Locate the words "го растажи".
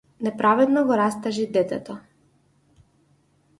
0.87-1.45